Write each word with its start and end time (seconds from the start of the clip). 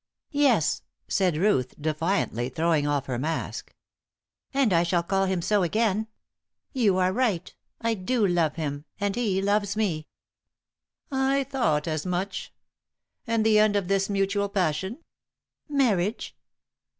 "Yes," 0.31 0.81
said 1.07 1.37
Ruth, 1.37 1.75
defiantly, 1.79 2.49
throwing 2.49 2.87
off 2.87 3.05
her 3.05 3.19
mask. 3.19 3.75
"And 4.51 4.73
I 4.73 4.81
shall 4.81 5.03
call 5.03 5.25
him 5.25 5.43
so 5.43 5.61
again. 5.61 6.07
You 6.73 6.97
are 6.97 7.13
right; 7.13 7.53
I 7.81 7.93
do 7.93 8.25
love 8.25 8.55
him. 8.55 8.85
And 8.99 9.15
he 9.15 9.43
loves 9.43 9.75
me." 9.77 10.07
"I 11.11 11.43
thought 11.43 11.87
as 11.87 12.03
much. 12.03 12.51
And 13.27 13.45
the 13.45 13.59
end 13.59 13.75
of 13.75 13.89
this 13.89 14.09
mutual 14.09 14.49
passion?" 14.49 15.03
"Marriage?" 15.69 16.35